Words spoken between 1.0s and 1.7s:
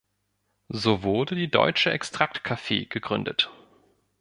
wurde die